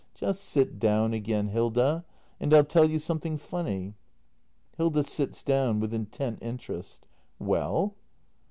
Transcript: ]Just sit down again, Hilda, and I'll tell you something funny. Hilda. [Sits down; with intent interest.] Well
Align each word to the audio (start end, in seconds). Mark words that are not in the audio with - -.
]Just 0.15 0.45
sit 0.45 0.79
down 0.79 1.13
again, 1.13 1.49
Hilda, 1.49 2.03
and 2.39 2.55
I'll 2.55 2.63
tell 2.63 2.89
you 2.89 2.97
something 2.97 3.37
funny. 3.37 3.93
Hilda. 4.75 5.03
[Sits 5.03 5.43
down; 5.43 5.79
with 5.79 5.93
intent 5.93 6.39
interest.] 6.41 7.05
Well 7.37 7.93